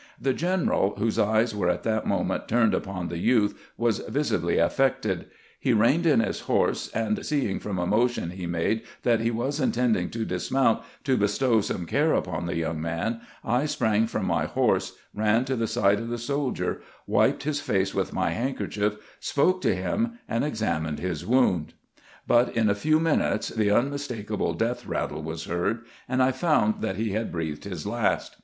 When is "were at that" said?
1.55-2.07